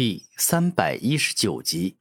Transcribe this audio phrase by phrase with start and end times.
[0.00, 1.96] 第三百一十九集。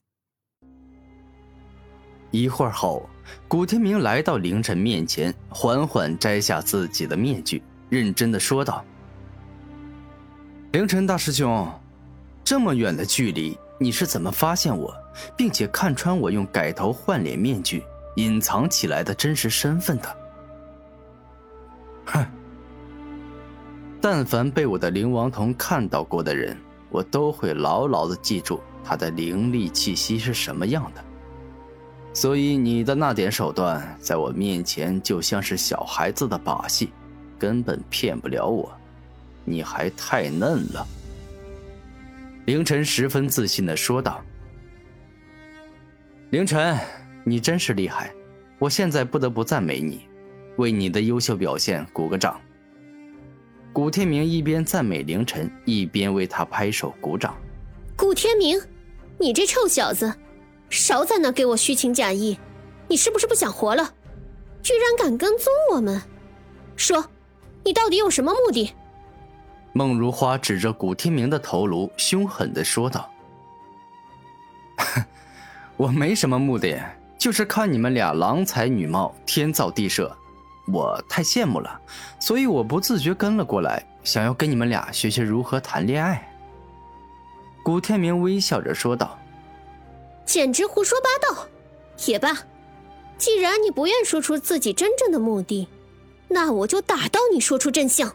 [2.30, 3.10] 一会儿后，
[3.48, 8.86] 古天明来到凌晨面前，缓缓摘下自己的面具，认真的说道
[10.73, 11.68] ：“凌晨大师兄，
[12.44, 14.95] 这么远的距离，你是怎么发现我，
[15.35, 17.84] 并且看穿我用改头换脸面具
[18.18, 20.18] 隐藏起来的真实身份的？”
[22.05, 22.23] 哼，
[24.00, 26.55] 但凡被我的灵王瞳看到过的人。
[26.90, 31.04] 我都会牢牢的记住他的灵力气息是什么样的，
[32.13, 36.89] 所以你的那点手段，在我面前就像是小孩子的把戏，
[37.38, 38.71] 根本骗不了我。
[39.44, 40.88] 你还太嫩了。”
[42.45, 44.22] 凌晨十分自信的说道。
[46.31, 46.77] “凌晨，
[47.25, 48.13] 你真是厉害，
[48.58, 50.08] 我现在不得不赞美你，
[50.55, 52.39] 为你的优秀表现鼓个掌。”
[53.77, 57.38] 古天明一边赞美凌晨，一边为他拍手鼓掌。
[57.95, 58.59] 古天明，
[59.20, 60.12] 你这臭小子，
[60.67, 62.39] 少在那给我虚情假意！
[62.88, 63.94] 你是不是不想活了？
[64.64, 66.02] 居然敢跟踪我们！
[66.75, 67.06] 说，
[67.64, 68.73] 你到底有什么目的？
[69.73, 73.08] 孟如花指着古天明的头颅，凶狠的说道
[75.78, 76.84] ：“我没什么目的，
[77.16, 80.17] 就是看你们俩郎才女貌，天造地设。”
[80.71, 81.81] 我太羡慕了，
[82.19, 86.29] 所以我不自觉跟了过来，想要跟你们俩学学如何谈恋爱。
[87.63, 89.17] 古天明微笑着说道
[90.25, 91.47] ：“简直胡说八道！
[92.05, 92.38] 也罢，
[93.17, 95.67] 既然你不愿说出自己真正的目的，
[96.27, 98.13] 那我就打到你说出真相。”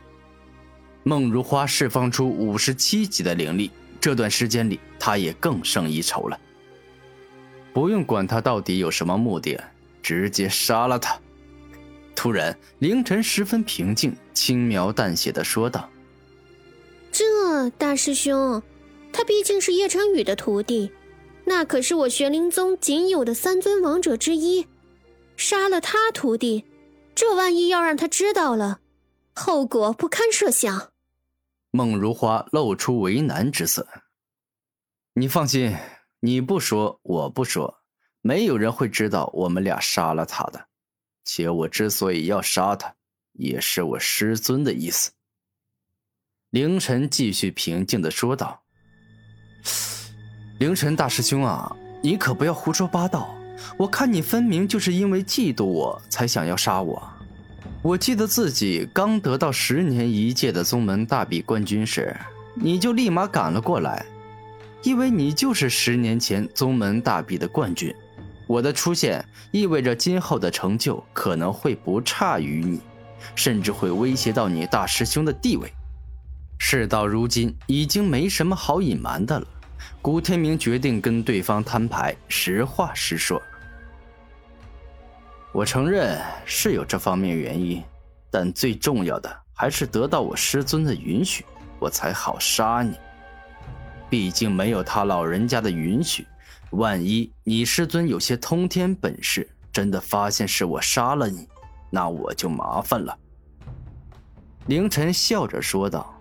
[1.04, 6.38] 孟如花释放出五十七级的灵力，这段时间里，她也更胜一筹了。
[7.72, 9.58] 不用管他到底有什么目的，
[10.02, 11.18] 直接杀了他。
[12.22, 15.90] 突然，凌晨十分平静、轻描淡写的说道
[17.10, 18.62] ：“这大师兄，
[19.12, 20.92] 他毕竟是叶晨宇的徒弟，
[21.44, 24.64] 那可是我玄灵宗仅有的三尊王者之一。
[25.36, 26.64] 杀了他徒弟，
[27.12, 28.78] 这万一要让他知道了，
[29.34, 30.92] 后果不堪设想。”
[31.74, 33.84] 孟如花露出为难之色
[35.14, 35.76] ：“你放心，
[36.20, 37.78] 你不说，我不说，
[38.20, 40.66] 没有人会知道我们俩杀了他的。”
[41.24, 42.94] 且我之所以要杀他，
[43.32, 45.10] 也是我师尊的意思。
[46.50, 48.62] 凌晨继续平静的说道
[50.60, 53.34] ：“凌晨大师兄啊，你可不要胡说八道！
[53.78, 57.02] 我看你分明就是因为嫉妒我才想要杀我。
[57.82, 62.14] 我记得自己刚得到十年一届的宗门大比冠军时，
[62.54, 64.04] 你就立马赶了过来，
[64.82, 67.94] 因为你就是十年前宗门大比的冠军。”
[68.52, 72.82] 我的出现意味着今后的成就可能会不差于你，
[73.34, 75.72] 甚至会威胁到你大师兄的地位。
[76.58, 79.46] 事到如今，已经没什么好隐瞒的了。
[80.02, 83.40] 古天明决定跟对方摊牌，实话实说。
[85.50, 87.82] 我承认是有这方面原因，
[88.30, 91.42] 但最重要的还是得到我师尊的允许，
[91.78, 92.98] 我才好杀你。
[94.10, 96.26] 毕竟没有他老人家的允许。
[96.72, 101.48] 万一你师尊有些通天本事，真的发现是我杀了你，
[101.90, 103.16] 那我就麻烦了。”
[104.66, 106.14] 凌晨笑着说道。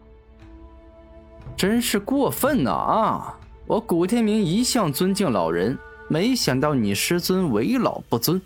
[1.55, 2.71] “真是过分呐！
[2.71, 8.41] 啊，我古天明一向尊敬老人，没想到你师尊为老不尊，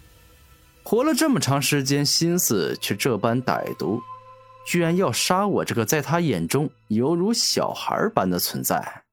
[0.84, 4.02] 活了这么长时间，心思却这般歹毒，
[4.68, 9.04] 居然要杀我这个在他眼中犹如小孩般的存在。”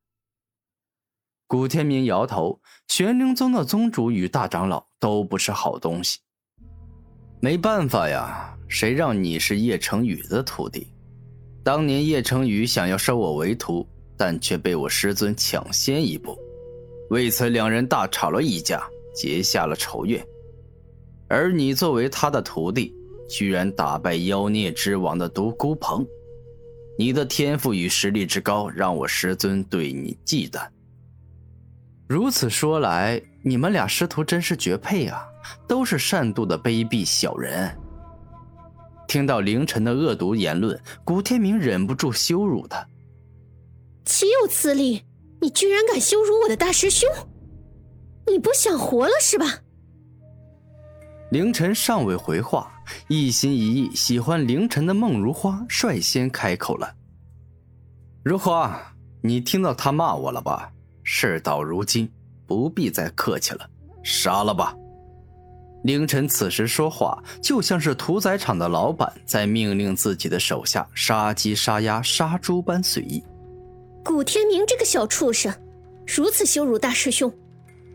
[1.46, 6.18] 古天明摇头，玄灵宗的宗主与大长老都不是好东西。
[7.40, 10.86] 没办法呀，谁让你是叶成宇的徒弟？
[11.64, 16.36] 当年叶成宇想要收我为徒，但却被我师尊抢先一步，
[17.10, 20.24] 为此两人大吵了一架，结下了仇怨。
[21.28, 22.94] 而你作为他的徒弟，
[23.28, 26.06] 居然打败妖孽之王的独孤鹏，
[26.98, 30.68] 你的天赋与实力之高，让我师尊对你忌惮。
[32.12, 35.24] 如此说来，你们俩师徒真是绝配啊！
[35.66, 37.74] 都是善妒的卑鄙小人。
[39.08, 42.86] 听到凌晨的恶毒言论，古天明忍不住羞辱他
[44.04, 45.02] ：“岂有此理！
[45.40, 47.08] 你居然敢羞辱我的大师兄！
[48.26, 49.46] 你不想活了是吧？”
[51.32, 52.70] 凌晨尚未回话，
[53.08, 56.94] 一心一意喜欢凌晨的孟如花率先开口了
[58.22, 58.78] ：“如花，
[59.22, 60.70] 你听到他骂我了吧？”
[61.02, 62.10] 事到如今，
[62.46, 63.68] 不必再客气了，
[64.02, 64.74] 杀了吧！
[65.84, 73.22] 凌晨此时说话，就像是屠宰场的老板在命令自己的手下杀鸡杀鸭杀猪般随意。
[74.04, 75.52] 古天明这个小畜生，
[76.06, 77.32] 如此羞辱大师兄，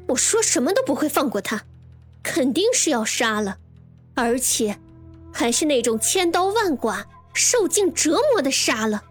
[0.08, 1.64] 我说什么都不会放过他，
[2.22, 3.58] 肯定是要杀了，
[4.16, 4.78] 而且
[5.32, 9.02] 还是那种千刀万剐、受尽折磨的杀了。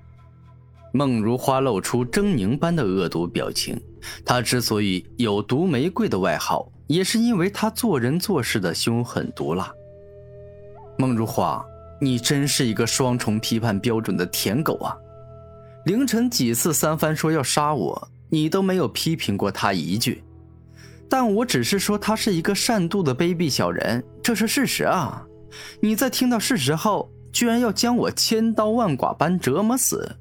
[0.97, 3.79] 孟如花露出狰狞般的恶毒表情。
[4.25, 9.71] 她之所以有“毒玫瑰”的外号，也是因为她做人做事的凶狠毒辣。
[10.97, 11.63] 孟如花，
[12.01, 14.97] 你真是一个双重批判标准的舔狗啊！
[15.85, 20.25] 凌晨几次三番说要杀我，你都没有批评过他一句。
[21.11, 25.23] 但我只是说他是一个善妒的卑鄙小人，这是事实啊！
[25.81, 30.17] 你在听到事实后，居然要将我千刀万剐般折磨死，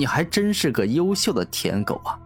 [0.00, 2.18] 你还真是个优秀的舔狗啊！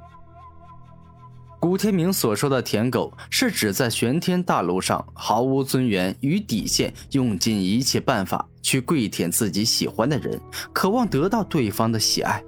[1.59, 10.41] 古天明所说的“舔狗”，是指在玄天大陆上毫无尊严与底线，用尽一切办法去跪舔自己喜欢的人，
[10.73, 12.41] 渴望得到对方的喜爱。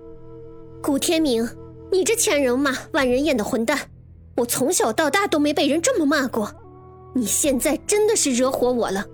[0.81, 1.45] 古天明，
[1.91, 3.77] 你这千人骂万人厌的混蛋，
[4.37, 6.55] 我从小到大都没被人这么骂过，
[7.17, 9.05] 你现在真的是惹火我了，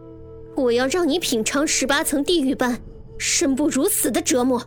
[0.56, 2.78] 我要让你品尝十八层地狱般
[3.16, 4.62] 生不如死的折磨。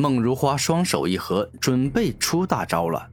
[0.00, 3.10] 孟如花双手一合，准备出大招了。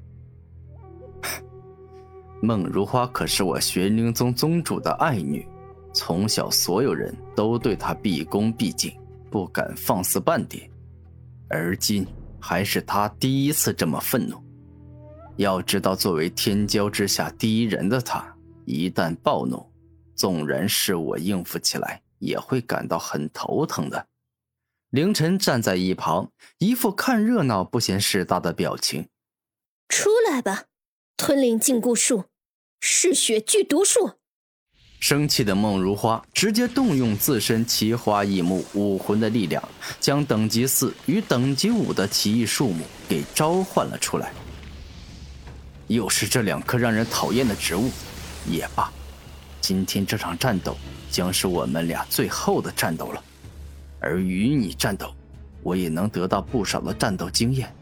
[2.44, 5.44] 孟如花可是我玄灵宗宗主的爱女，
[5.96, 8.96] 从小所有人都对她毕恭毕敬，
[9.32, 10.70] 不敢放肆半点。
[11.50, 12.06] 而今
[12.40, 14.38] 还是她第一次这么愤怒。
[15.38, 18.24] 要知道，作为天骄之下第一人的她，
[18.66, 19.66] 一旦暴怒，
[20.14, 24.06] 纵然是我应付起来，也会感到很头疼的。
[24.96, 29.10] 凌晨站在一旁，一副看热闹不嫌事大的表情。
[29.90, 30.68] 出来吧。
[31.18, 32.24] 吞灵禁锢术，
[32.80, 34.12] 嗜血剧毒术。
[35.02, 39.62] 生气的孟如花直接动用自身奇花异木武魂的力量，
[40.00, 44.32] 将等级四与等级五的奇异树木给召唤了出来。
[45.88, 47.90] 又是这两棵让人讨厌的植物，
[48.50, 48.90] 也罢，
[49.60, 50.78] 今天这场战斗
[51.12, 53.22] 将是我们俩最后的战斗了。
[54.06, 55.12] 而与你战斗，
[55.64, 57.74] 我也能得到不少的战斗经验，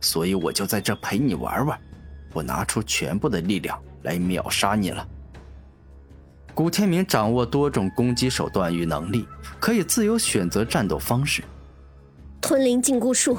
[0.00, 1.80] 所以我就在这陪你玩玩。
[2.32, 5.06] 我拿出全部的力量来秒杀你了。
[6.54, 9.26] 古天明掌握多种攻击手段与能力，
[9.60, 11.42] 可以自由选择战斗方式。
[12.40, 13.38] 吞灵禁锢术，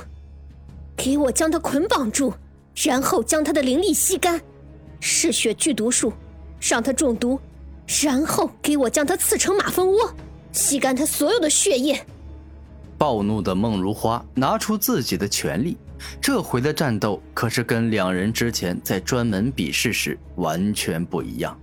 [0.96, 2.34] 给我将他捆绑住，
[2.86, 4.40] 然后将他的灵力吸干；
[5.02, 6.14] 嗜血剧毒术，
[6.62, 7.40] 让他中毒，
[8.04, 10.16] 然后给我将他刺成马蜂窝，
[10.54, 12.06] 吸干他所有的血液。
[13.02, 15.76] 暴怒的孟如花拿出自己的全力。
[16.22, 21.60] 这回的战斗可是跟两人之前在专门比试时完全不一样，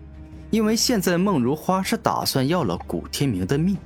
[0.51, 3.77] 因为现在孟如花是打算要了古天明的命。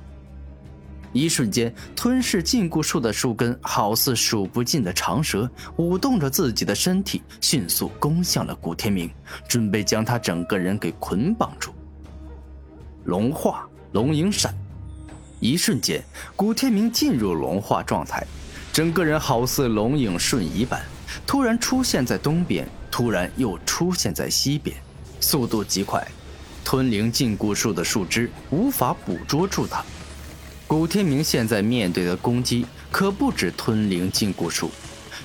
[1.11, 9.07] 一瞬间，吞噬禁锢术的树根好似数不尽的长蛇，舞动着自己的身体，迅速攻向了古天明，
[9.47, 11.71] 准备将他整个人给捆绑住。
[13.03, 14.51] 龙化龙影闪，
[15.43, 16.01] 一瞬间，
[16.37, 18.25] 古天明进入龙化状态。
[18.71, 20.81] 整个人好似龙影瞬移般，
[21.27, 24.73] 突然出现在东边，突然又出现在西边，
[25.19, 26.07] 速度极快。
[26.63, 29.83] 吞灵禁锢术的树枝无法捕捉住他。
[30.65, 34.71] 古天明现在面对的攻击可不止吞灵禁锢术，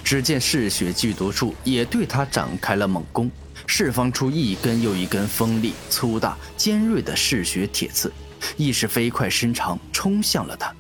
[0.03, 3.31] 只见嗜血剧毒术也对他展开了猛攻，
[3.69, 8.13] 释放出一根又一根锋利、粗大、尖锐的嗜血铁刺，
[8.57, 10.75] 意识飞快伸长，冲向了他。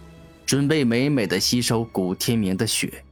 [0.47, 3.05] 准备美美的吸收古天明的血。